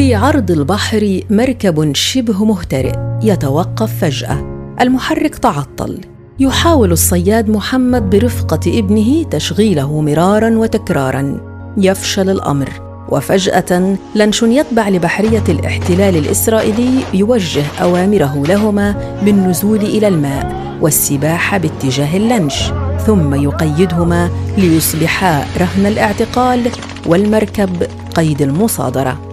[0.00, 2.92] في عرض البحر مركب شبه مهترئ
[3.22, 4.66] يتوقف فجأة.
[4.80, 6.00] المحرك تعطل.
[6.38, 11.40] يحاول الصياد محمد برفقة ابنه تشغيله مرارا وتكرارا.
[11.76, 12.68] يفشل الأمر.
[13.08, 22.72] وفجأة لنش يتبع لبحرية الاحتلال الإسرائيلي يوجه أوامره لهما بالنزول إلى الماء والسباحه باتجاه اللنش
[23.06, 26.70] ثم يقيدهما ليصبحا رهن الاعتقال
[27.06, 29.29] والمركب قيد المصادرة.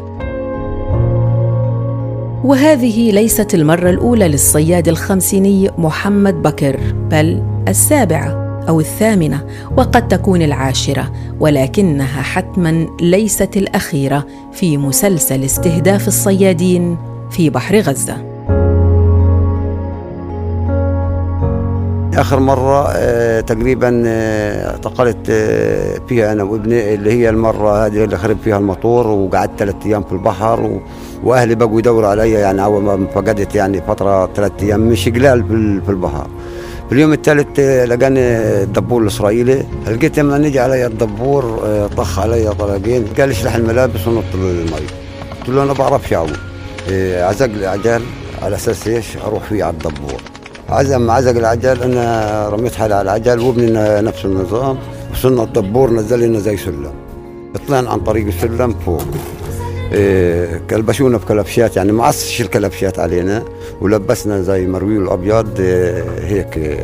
[2.47, 6.79] وهذه ليست المرة الأولى للصياد الخمسيني محمد بكر
[7.11, 9.45] بل السابعة أو الثامنة
[9.77, 16.97] وقد تكون العاشرة ولكنها حتما ليست الأخيرة في مسلسل استهداف الصيادين
[17.31, 18.36] في بحر غزة.
[22.17, 28.17] آخر مرة آه، تقريبا آه، اعتقلت آه، فيها أنا وابني اللي هي المرة هذه اللي
[28.17, 30.81] خرب فيها الموتور وقعدت ثلاث أيام في البحر و...
[31.23, 35.43] وأهلي بقوا يدوروا علي يعني أول ما فقدت يعني فترة ثلاث أيام مش قلال
[35.85, 36.27] في البحر.
[36.89, 38.19] في اليوم الثالث لقاني
[38.63, 39.63] الدبور الإسرائيلي.
[39.87, 41.59] لقيت لما نجي علي الدبور
[41.97, 44.71] طخ علي طلقين قال اشلح الملابس ونط المي
[45.39, 46.33] قلت له أنا بعرفش أعوم.
[46.91, 47.67] عزق لي
[48.41, 50.36] على أساس إيش؟ أروح فيه على الدبور.
[50.69, 54.77] عزم عزق العجل أنا رميت حالي على العجل وابني نفس النظام.
[55.11, 56.93] وصلنا الدبور نزل لنا زي سلم.
[57.67, 59.01] طلعنا عن طريق السلم فوق.
[59.93, 63.43] إيه كلبشونا بكلبشات يعني ما عصش الكلبشات علينا
[63.81, 66.79] ولبسنا زي مروي الأبيض إيه هيك.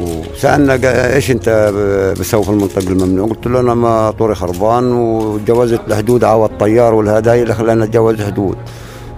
[0.00, 0.78] وسألنا
[1.14, 1.72] إيش أنت
[2.18, 7.42] بتسوي في المنطقة الممنوع؟ قلت له أنا ما طوري خربان وتجوزت الحدود عوض الطيار والهدايا
[7.42, 8.56] اللي خلاني اتجوز حدود.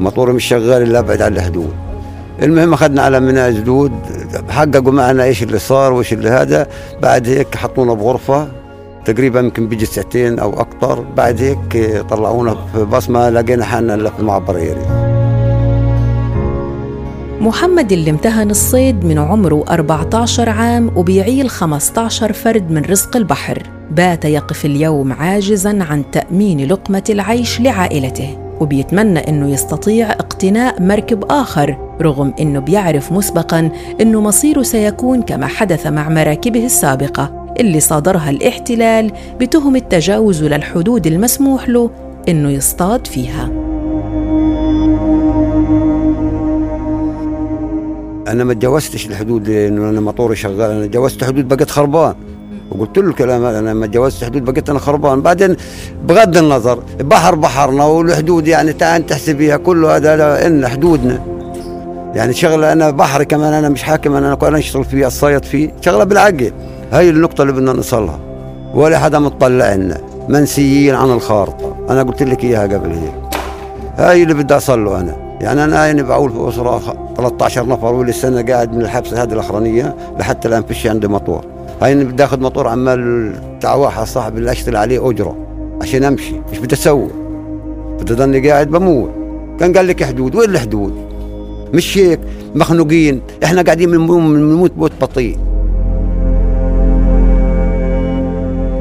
[0.01, 1.75] موتوري مش شغال إلا أبعد عن الحدود.
[2.45, 3.93] المهم أخذنا على مناء جدود
[4.49, 6.67] حققوا معنا إيش اللي صار وإيش اللي هذا.
[7.03, 8.49] بعد هيك حطونا بغرفة
[9.05, 14.59] تقريبا يمكن بيجي ساعتين أو أكثر بعد هيك طلعونا في بصمة لقينا حالنا في معبر
[14.59, 15.05] يري
[17.41, 23.63] محمد اللي امتهن الصيد من عمره 14 عام وبيعيل 15 فرد من رزق البحر.
[23.91, 28.44] بات يقف اليوم عاجزا عن تأمين لقمة العيش لعائلته.
[28.61, 33.71] وبيتمنى إنه يستطيع اقتناء مركب آخر رغم إنه بيعرف مسبقا
[34.01, 41.69] إنه مصيره سيكون كما حدث مع مراكبه السابقة اللي صادرها الاحتلال بتهم التجاوز للحدود المسموح
[41.69, 41.91] له
[42.29, 43.51] إنه يصطاد فيها.
[48.29, 52.15] أنا ما تجاوزتش الحدود لأنه أنا مطوري شغال أنا تجاوزت حدود بقيت خربان
[52.79, 55.21] وقلت له الكلام أنا لما تجاوزت حدود بقيت أنا خربان.
[55.21, 55.57] بعدين
[56.05, 61.21] بغض النظر بحر بحرنا والحدود يعني تعال تحسبيها كله هذا إن حدودنا.
[62.15, 65.73] يعني شغلة أنا بحري كمان أنا مش حاكم أنا أنا أشتغل فيه الصيد فيه.
[65.81, 66.53] شغلة بالعقل.
[66.93, 68.19] هاي النقطة اللي بدنا نوصلها.
[68.75, 70.01] ولا حدا مطلع لنا.
[70.29, 71.77] منسيين عن الخارطة.
[71.91, 73.15] أنا قلت لك إياها قبل هيك.
[73.97, 75.17] هاي اللي بدي اصل له أنا.
[75.41, 79.95] يعني أنا يعني بعول في أسرة 13 نفر ولسه أنا قاعد من الحبسه هذه الأخرانية
[80.19, 84.77] لحتى الآن فيش عندي مطور هاي بدي اخذ موتور عمال بتاع واحد صاحبي اللي أشتغل
[84.77, 85.37] عليه أجرة
[85.83, 86.35] عشان أمشي.
[86.53, 87.09] مش بدي أسوي؟
[88.01, 89.11] بدي ضلني قاعد بموت.
[89.61, 90.95] كان قال لك حدود وين الحدود؟
[91.75, 92.21] مش هيك
[92.55, 93.21] مخنوقين.
[93.45, 95.39] إحنا قاعدين بنموت موت بطيء.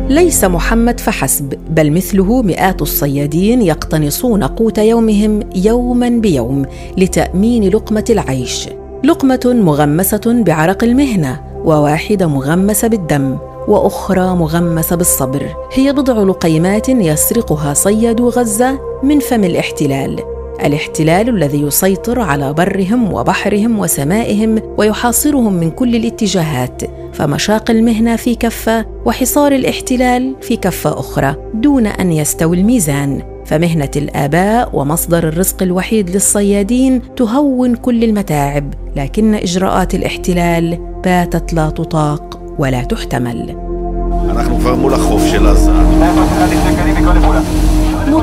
[0.09, 6.65] ليس محمد فحسب بل مثله مئات الصيادين يقتنصون قوت يومهم يوما بيوم
[6.97, 8.69] لتأمين لقمة العيش.
[9.03, 13.37] لقمة مغمسة بعرق المهنة وواحدة مغمسه بالدم
[13.67, 15.55] وأخرى مغمسه بالصبر.
[15.73, 20.19] هي بضع لقيمات يسرقها صيادو غزة من فم الاحتلال.
[20.65, 26.81] الاحتلال الذي يسيطر على برهم وبحرهم وسمائهم ويحاصرهم من كل الاتجاهات
[27.13, 33.32] فمشاق المهنة في كفة وحصار الاحتلال في كفة أخرى دون أن يستوي الميزان.
[33.45, 42.39] فمهنة الآباء ومصدر الرزق الوحيد للصيادين تهون كل المتاعب لكن إجراءات الاحتلال باتت لا تطاق
[42.57, 43.55] ولا تحتمل.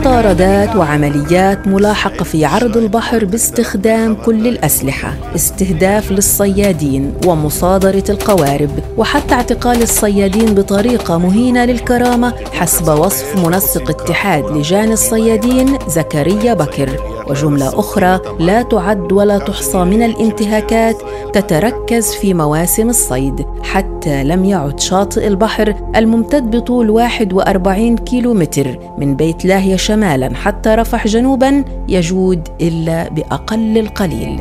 [0.01, 9.83] مطاردات وعمليات ملاحقة في عرض البحر باستخدام كل الأسلحة استهداف للصيادين ومصادرة القوارب وحتى اعتقال
[9.83, 17.20] الصيادين بطريقة مهينة للكرامة حسب وصف منسق اتحاد لجان الصيادين زكريا بكر.
[17.31, 20.97] وجملة أخرى لا تعد ولا تحصى من الانتهاكات
[21.33, 29.17] تتركز في مواسم الصيد حتى لم يعد شاطئ البحر الممتد بطول 41 كيلو متر من
[29.17, 34.41] بيت لاهيا شمالا حتى رفح جنوبا يجود إلا بأقل القليل.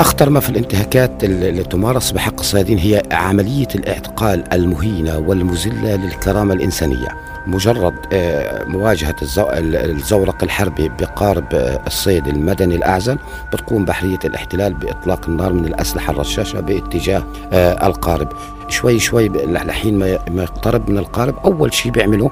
[0.00, 7.35] أخطر ما في الانتهاكات اللي تمارس بحق الصيادين هي عملية الاعتقال المهينة والمذلة للكرامة الإنسانية.
[7.46, 13.18] مجرد آه، مواجهة الزورق الحربي بقارب آه، الصيد المدني الأعزل
[13.52, 17.22] بتقوم بحرية الاحتلال بإطلاق النار من الأسلحة الرشاشة باتجاه
[17.52, 18.28] آه، القارب.
[18.68, 19.98] شوي شوي لحين
[20.30, 22.30] ما يقترب من القارب أول شيء بيعمله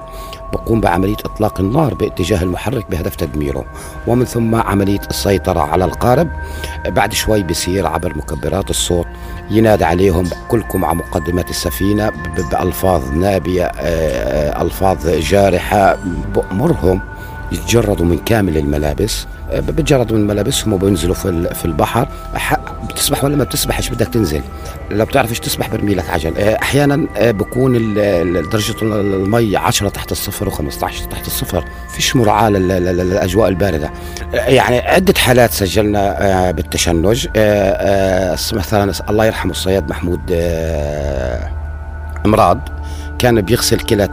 [0.53, 3.65] بقوم بعملية إطلاق النار باتجاه المحرك بهدف تدميره
[4.07, 6.29] ومن ثم عملية السيطرة على القارب.
[6.87, 9.07] بعد شوي بيصير عبر مكبرات الصوت
[9.51, 12.13] ينادى عليهم كلكم على مقدمة السفينة
[12.51, 13.65] بألفاظ نابية
[14.63, 15.97] ألفاظ جارحة
[16.35, 17.01] بأمرهم
[17.53, 19.27] يتجردوا من كامل الملابس.
[19.53, 22.09] بتجردوا من ملابسهم وبينزلوا في في البحر.
[22.91, 24.43] بتسبح ولا ما بتسبحش بدك تنزل؟
[24.91, 27.95] لو بتعرفش تسبح برمي لك عجل آه، أحيانا آه، بكون
[28.51, 31.65] درجة المي 10 تحت الصفر و15 تحت الصفر.
[31.89, 33.91] فيش مراعاة للأجواء الباردة.
[34.35, 37.29] آه، يعني عدة حالات سجلنا بالتشنج.
[38.53, 40.21] مثلا الله يرحمه الصياد محمود
[42.27, 42.69] امراض
[43.19, 44.07] كان بيغسل كلا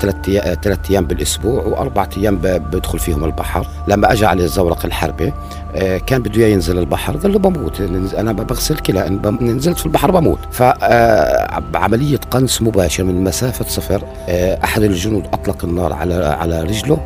[0.63, 3.67] ثلاث أيام بالأسبوع وأربع أيام بدخل فيهم البحر.
[3.87, 5.33] لما اجى عليه الزورق الحربي
[5.75, 7.81] آه، كان بده ينزل البحر قال له بموت
[8.17, 10.39] أنا بغسل كلى ان نزلت في البحر بموت.
[10.51, 16.97] فعمليه آه، قنص مباشر من مسافة صفر آه، أحد الجنود أطلق النار على على رجله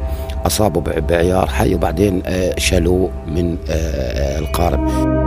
[0.46, 2.24] أصابه بعيار حي وبعدين
[2.58, 3.58] شالوه من
[4.40, 5.25] القارب.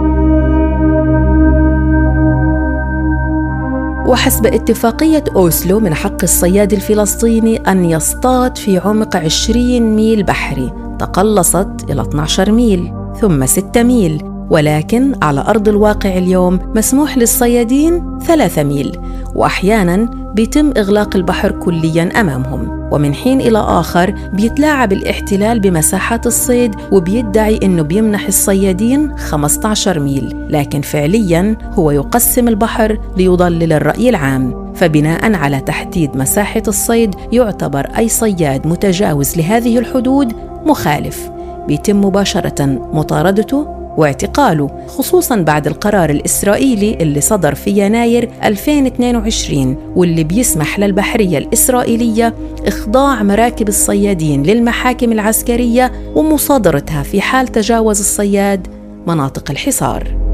[4.08, 11.68] وحسب اتفاقية أوسلو من حق الصياد الفلسطيني أن يصطاد في عمق 20 ميل بحري تقلصت
[11.90, 14.27] إلى 12 ميل ثم 6 ميل.
[14.50, 18.96] ولكن على أرض الواقع اليوم مسموح للصيادين 3 ميل
[19.34, 22.78] وأحياناً بيتم إغلاق البحر كلياً أمامهم.
[22.92, 30.80] ومن حين إلى آخر بيتلاعب الاحتلال بمساحات الصيد وبيدعي إنه بيمنح الصيادين 15 ميل لكن
[30.80, 34.72] فعلياً هو يقسم البحر ليضلل الرأي العام.
[34.74, 40.32] فبناء على تحديد مساحة الصيد يعتبر أي صياد متجاوز لهذه الحدود
[40.66, 41.30] مخالف.
[41.66, 50.78] بيتم مباشرة مطاردته واعتقاله خصوصا بعد القرار الإسرائيلي اللي صدر في يناير 2022 واللي بيسمح
[50.78, 52.34] للبحرية الإسرائيلية
[52.66, 58.66] إخضاع مراكب الصيادين للمحاكم العسكرية ومصادرتها في حال تجاوز الصياد
[59.06, 60.27] مناطق الحصار.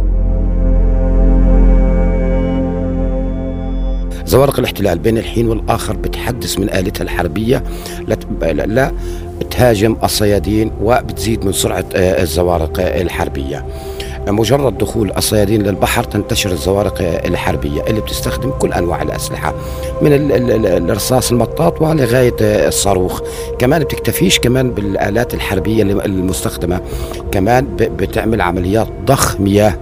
[4.27, 7.65] زوارق الاحتلال بين الحين والآخر بتحدث من آلتها الحربية.
[8.67, 8.93] لا,
[9.51, 13.65] تهاجم الصيادين وبتزيد من سرعة آه، الزوارق الحربية.
[14.29, 19.55] مجرد دخول الصيادين للبحر تنتشر الزوارق الحربية اللي بتستخدم كل أنواع الأسلحة
[20.03, 20.13] من
[20.67, 23.21] الرصاص المطاط ولغاية الصاروخ.
[23.59, 26.81] كمان بتكتفيش كمان بالآلات الحربية المستخدمة.
[27.33, 29.75] كمان بتعمل عمليات ضخ مياه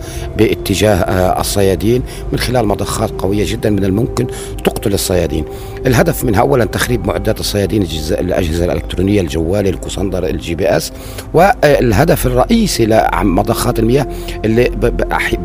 [0.72, 2.02] باتجاه آه، الصيادين
[2.32, 4.26] من خلال مضخات قوية جدا من الممكن
[4.64, 5.44] تقتل الصيادين.
[5.86, 10.92] الهدف منها أولا تخريب معدات الصيادين الأجهزة الإلكترونية الجوال ال echo sounder ال GPS
[11.34, 14.06] والهدف الرئيسي لمضخات المياه
[14.44, 14.70] اللي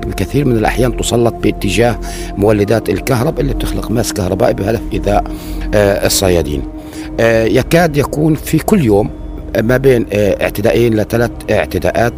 [0.05, 1.99] بكثير من الأحيان تسلط باتجاه
[2.37, 5.23] مولدات الكهرب اللي بتخلق ماس كهربائي بهدف إيذاء
[5.73, 6.61] آه، الصيادين.
[7.19, 9.09] آه، يكاد يكون في كل يوم
[9.61, 12.13] ما بين آه، اعتدائين لثلاث اعتداءات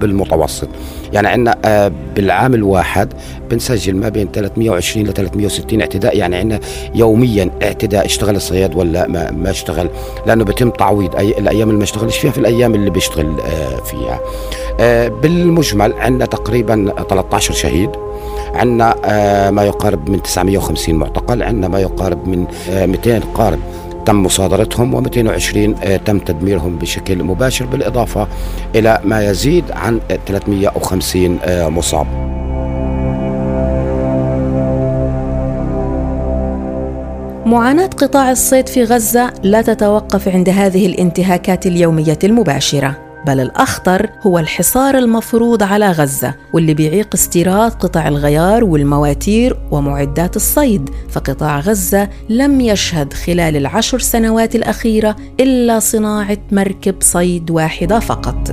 [0.00, 0.68] بالمتوسط.
[1.12, 3.12] يعني عندنا بالعام الواحد
[3.50, 6.16] بنسجل ما بين 320 ل 360 اعتداء.
[6.16, 6.60] يعني عندنا
[6.94, 9.88] يوميا اعتداء اشتغل الصياد ولا ما, ما اشتغل
[10.26, 13.34] لأنه بيتم تعويض أي الأيام اللي ما اشتغلش فيها في الأيام اللي بيشتغل
[13.84, 14.20] فيها.
[14.80, 17.90] آه، بالمجمل عندنا تقريبا 13 شهيد.
[18.54, 21.42] عندنا آه، ما يقارب من 950 معتقل.
[21.42, 23.58] عندنا ما يقارب من 200 آه، قارب.
[24.06, 28.28] تم مصادرتهم و220 تم تدميرهم بشكل مباشر بالإضافة
[28.74, 32.06] إلى ما يزيد عن 350 مصاب.
[37.46, 43.09] معاناة قطاع الصيد في غزة لا تتوقف عند هذه الانتهاكات اليومية المباشرة.
[43.26, 50.90] بل الأخطر هو الحصار المفروض على غزة واللي بيعيق استيراد قطع الغيار والمواتير ومعدات الصيد
[51.10, 58.50] فقطاع غزة لم يشهد خلال العشر سنوات الأخيرة إلا صناعة مركب صيد واحدة فقط.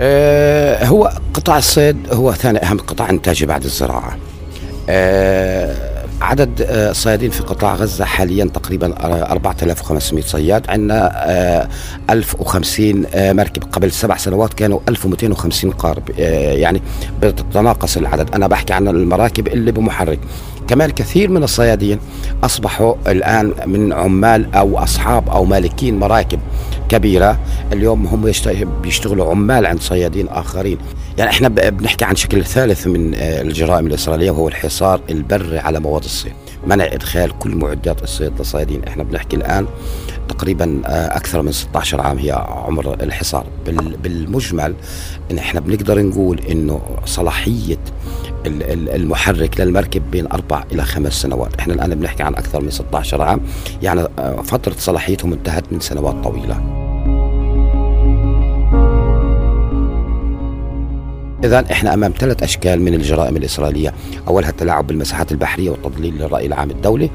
[0.00, 4.16] أه هو قطاع الصيد هو ثاني أهم قطاع إنتاجي بعد الزراعة.
[4.88, 5.91] أه
[6.32, 8.94] عدد الصيادين آه، في قطاع غزة حاليا تقريبا
[9.32, 10.70] 4500 صياد.
[10.70, 11.68] عندنا
[12.10, 13.62] 1050 مركب.
[13.72, 16.82] قبل سبع سنوات كانوا 1250 قارب آه، يعني
[17.22, 18.34] بتتناقص العدد.
[18.34, 20.18] أنا بحكي عن المراكب اللي بمحرك.
[20.72, 21.98] كمان كثير من الصيادين
[22.44, 26.40] أصبحوا الآن من عمال أو أصحاب أو مالكين مراكب
[26.88, 27.38] كبيرة.
[27.72, 28.32] اليوم هم
[28.82, 30.78] بيشتغلوا عمال عند صيادين آخرين.
[31.18, 36.04] يعني إحنا بنحكي عن شكل ثالث من آه، الجرائم الإسرائيلية وهو الحصار البري على مواد
[36.04, 36.32] الصيد
[36.66, 38.84] منع إدخال كل معدات الصيد للصيادين.
[38.84, 39.66] إحنا بنحكي الآن
[40.32, 43.46] تقريبا آه، أكثر من 16 عام هي عمر الحصار
[44.02, 44.74] بالمجمل
[45.30, 47.78] إن إحنا بنقدر نقول إنه صلاحية
[48.46, 53.40] المحرك للمركب بين أربع إلى خمس سنوات، إحنا الآن بنحكي عن أكثر من 16 عام،
[53.82, 56.81] يعني آه، فترة صلاحيتهم انتهت من سنوات طويلة.
[61.44, 63.94] إذا إحنا أمام ثلاث أشكال من الجرائم الإسرائيلية.
[64.28, 67.10] أولها التلاعب بالمساحات البحرية والتضليل للرأي العام الدولي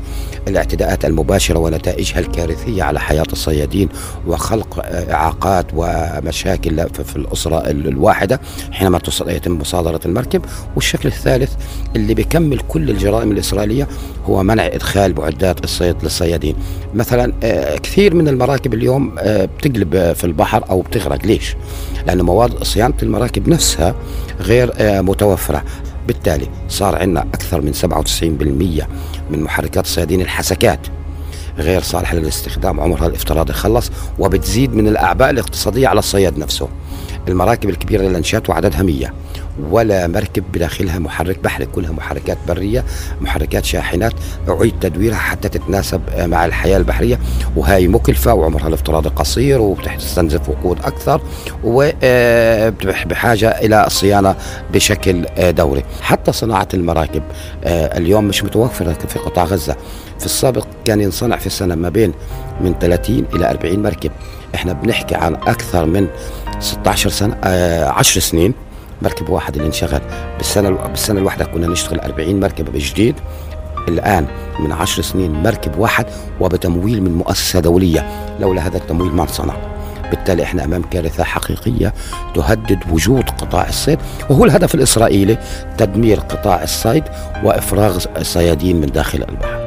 [0.47, 3.89] الاعتداءات المباشرة ونتائجها الكارثية على حياة الصيادين
[4.27, 8.39] وخلق إعاقات ومشاكل في الأسرة الواحدة
[8.71, 10.45] حينما يتم مصادرة المركب.
[10.75, 11.53] والشكل الثالث
[11.95, 13.87] اللي بيكمل كل الجرائم الإسرائيلية
[14.25, 16.55] هو منع إدخال معدات الصيد للصيادين.
[16.93, 21.25] مثلا آه، كثير من المراكب اليوم آه، بتقلب في البحر أو بتغرق.
[21.25, 21.55] ليش؟
[22.07, 23.95] لأن مواد صيانة المراكب نفسها
[24.39, 25.63] غير آه، متوفرة.
[26.07, 28.87] بالتالي صار عندنا أكثر من 97%
[29.31, 30.79] من محركات الصيادين الحسكات.
[31.57, 36.67] غير صالحة للاستخدام عمرها الافتراضي خلص وبتزيد من الأعباء الاقتصادية على الصياد نفسه.
[37.29, 39.13] المراكب الكبيرة للأنشات وعددها 100
[39.71, 42.85] ولا مركب بداخلها محرك بحري كلها محركات برية
[43.21, 44.13] محركات شاحنات.
[44.49, 47.19] أعيد تدويرها حتى تتناسب مع الحياة البحرية.
[47.55, 51.21] وهي مكلفة وعمرها الافتراضي قصير وبتستنزف وقود أكثر
[51.63, 54.35] وبحاجة إلى الصيانة
[54.73, 55.83] بشكل دوري.
[56.01, 57.23] حتى صناعة المراكب
[57.65, 59.75] اليوم مش متوفرة في قطاع غزة.
[60.19, 62.13] في السابق كان ينصنع في السنة ما بين
[62.61, 64.11] من 30 إلى 40 مركب.
[64.57, 66.07] إحنا بنحكي عن أكثر من
[66.59, 68.53] 16 سنة 10 سنين
[69.01, 70.01] مركب واحد اللي انشغل.
[70.37, 73.15] بالسنة بالسنة الواحدة كنا نشتغل 40 مركبه بجديد.
[73.87, 74.27] الآن
[74.59, 76.05] من عشر سنين مركب واحد
[76.39, 78.07] وبتمويل من مؤسسة دولية
[78.39, 79.53] لولا هذا التمويل ما انصنع.
[80.09, 81.93] بالتالي إحنا أمام كارثة حقيقية
[82.35, 83.99] تهدد وجود قطاع الصيد
[84.29, 85.37] وهو الهدف الإسرائيلي
[85.77, 87.03] تدمير قطاع الصيد
[87.43, 89.66] وإفراغ الصيادين من داخل البحر.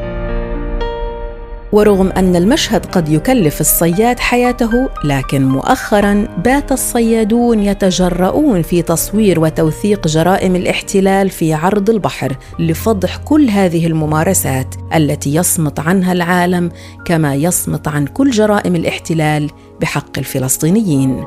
[1.73, 10.07] ورغم أن المشهد قد يكلف الصياد حياته لكن مؤخرا بات الصيادون يتجرؤون في تصوير وتوثيق
[10.07, 16.71] جرائم الاحتلال في عرض البحر لفضح كل هذه الممارسات التي يصمت عنها العالم
[17.05, 19.50] كما يصمت عن كل جرائم الاحتلال
[19.81, 21.25] بحق الفلسطينيين.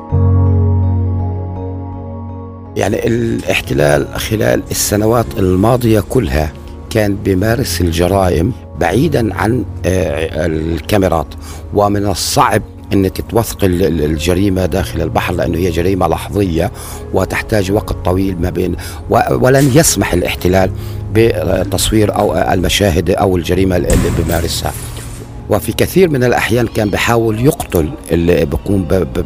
[2.76, 6.52] يعني الاحتلال خلال السنوات الماضية كلها
[6.90, 11.26] كان بيمارس الجرائم بعيدا عن آه، الكاميرات.
[11.74, 12.62] ومن الصعب
[12.92, 16.72] إنك توثق الجريمة داخل البحر لأنه هي جريمة لحظية
[17.14, 18.76] وتحتاج وقت طويل ما بين
[19.30, 20.70] ولن يسمح الاحتلال
[21.14, 24.72] بتصوير أو المشاهد أو الجريمة اللي بيمارسها
[25.50, 28.84] وفي كثير من الأحيان كان بحاول يقتل اللي بيقوم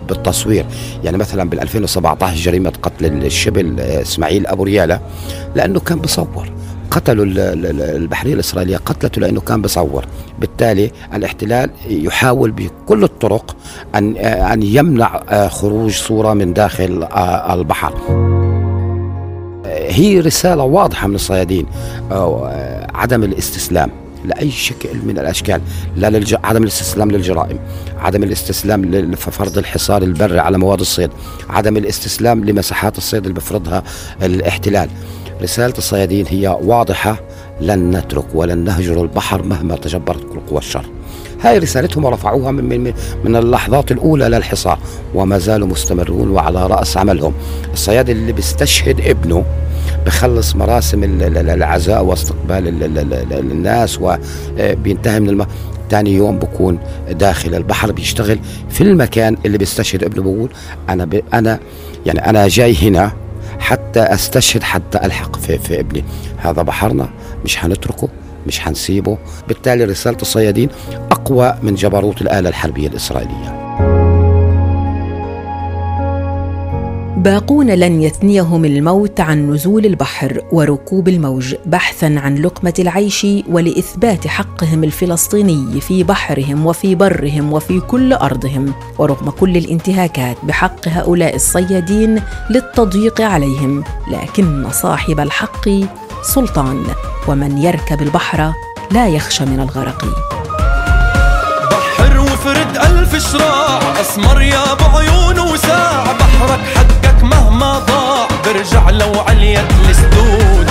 [0.08, 0.66] بالتصوير.
[1.04, 5.00] يعني مثلا بال 2017 جريمة قتل الشبل آه، إسماعيل أبو ريالة
[5.54, 6.50] لأنه كان بصور
[6.98, 7.24] قتلوا
[7.96, 10.04] البحريه الإسرائيلية قتلته لأنه كان بصور
[10.38, 13.56] بالتالي الاحتلال يحاول بكل الطرق
[13.94, 17.94] ان أن يمنع آه، خروج صورة من داخل آه، البحر.
[19.66, 21.66] هي رسالة واضحة من الصيادين
[22.12, 23.90] آه، عدم الاستسلام
[24.24, 25.60] لأي شكل من الأشكال.
[25.96, 26.34] لا للج...
[26.44, 27.58] عدم الاستسلام للجرائم
[27.98, 31.10] عدم الاستسلام لفرض الحصار البري على مواد الصيد
[31.50, 33.82] عدم الاستسلام لمساحات الصيد اللي بفرضها
[34.22, 34.88] الاحتلال.
[35.42, 37.20] رسالة الصيادين هي واضحة
[37.60, 40.84] لن نترك ولن نهجر البحر مهما تجبرت كل قوى الشر.
[41.40, 42.92] هاي رسالتهم ورفعوها من, من,
[43.24, 44.78] من اللحظات الأولى للحصار
[45.14, 47.32] وما زالوا مستمرون وعلى رأس عملهم.
[47.72, 49.44] الصياد اللي بيستشهد ابنه
[50.06, 52.68] بخلص مراسم العزاء واستقبال
[53.32, 55.48] الناس وبينتهي من الماء
[55.90, 56.78] ثاني يوم بكون
[57.10, 58.38] داخل البحر بيشتغل
[58.70, 60.22] في المكان اللي بيستشهد ابنه.
[60.22, 60.50] بقول
[60.88, 61.22] أنا ب...
[61.34, 61.60] أنا
[62.06, 63.12] يعني أنا جاي هنا
[63.58, 66.04] حتى أستشهد حتى ألحق في, في ابني.
[66.36, 67.08] هذا بحرنا
[67.44, 68.08] مش هنتركه
[68.46, 70.68] مش هنسيبه بالتالي رسالة الصيادين
[71.10, 73.57] أقوى من جبروت الآلة الحربية الإسرائيلية.
[77.18, 84.84] باقون لن يثنيهم الموت عن نزول البحر وركوب الموج بحثا عن لقمة العيش ولإثبات حقهم
[84.84, 88.74] الفلسطيني في بحرهم وفي برهم وفي كل أرضهم.
[88.98, 95.68] ورغم كل الانتهاكات بحق هؤلاء الصيادين للتضييق عليهم لكن صاحب الحق
[96.22, 96.84] سلطان
[97.28, 98.52] ومن يركب البحر
[98.90, 100.04] لا يخشى من الغرق.
[101.70, 106.97] بحر وفرد ألف شراع أسمر يا بعيون وساع بحرك حق
[107.58, 110.70] مهما ضاع برجع لو عليت السدود.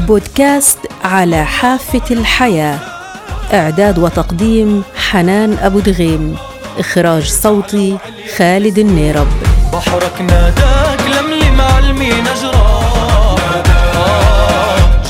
[0.00, 2.78] بودكاست على حافة الحياة.
[3.52, 6.36] إعداد وتقديم حنان أبو دغيم.
[6.78, 7.98] إخراج صوتي
[8.36, 9.28] خالد النيرب.
[9.72, 12.80] بحرك ناداك لملي علمي نجرى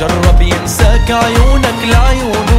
[0.00, 2.50] جرب ينساك عيونك لعيون ولا